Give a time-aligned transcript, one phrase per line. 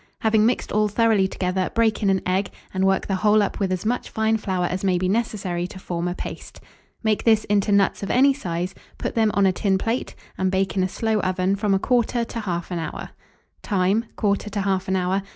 [0.21, 3.71] Having mixed all thoroughly together, break in an egg, and work the whole up with
[3.71, 6.59] as much fine flour as may be necessary to form a paste.
[7.03, 10.75] Make this into nuts of any size, put them on a tin plate, and bake
[10.75, 13.09] in a slow oven from 1/4 to 1/2 hour.
[13.61, 14.05] Time.
[14.17, 15.21] 1/4 to 1/2 hour.